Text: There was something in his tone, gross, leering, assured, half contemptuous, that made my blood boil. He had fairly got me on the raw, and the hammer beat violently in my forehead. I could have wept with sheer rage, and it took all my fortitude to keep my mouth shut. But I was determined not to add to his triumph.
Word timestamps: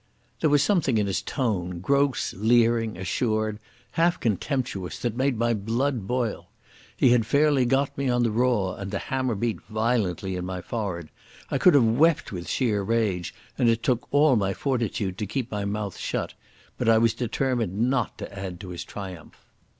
There 0.39 0.49
was 0.49 0.63
something 0.63 0.97
in 0.97 1.05
his 1.05 1.21
tone, 1.21 1.79
gross, 1.79 2.33
leering, 2.33 2.97
assured, 2.97 3.59
half 3.91 4.19
contemptuous, 4.19 4.97
that 4.97 5.15
made 5.15 5.37
my 5.37 5.53
blood 5.53 6.07
boil. 6.07 6.49
He 6.97 7.11
had 7.11 7.23
fairly 7.23 7.65
got 7.65 7.95
me 7.95 8.09
on 8.09 8.23
the 8.23 8.31
raw, 8.31 8.73
and 8.73 8.89
the 8.89 8.97
hammer 8.97 9.35
beat 9.35 9.61
violently 9.69 10.35
in 10.35 10.43
my 10.43 10.59
forehead. 10.59 11.09
I 11.51 11.59
could 11.59 11.75
have 11.75 11.83
wept 11.85 12.31
with 12.31 12.49
sheer 12.49 12.81
rage, 12.81 13.35
and 13.59 13.69
it 13.69 13.83
took 13.83 14.07
all 14.09 14.35
my 14.35 14.55
fortitude 14.55 15.19
to 15.19 15.27
keep 15.27 15.51
my 15.51 15.65
mouth 15.65 15.97
shut. 15.99 16.33
But 16.79 16.89
I 16.89 16.97
was 16.97 17.13
determined 17.13 17.79
not 17.87 18.17
to 18.17 18.33
add 18.39 18.59
to 18.61 18.69
his 18.69 18.83
triumph. 18.83 19.45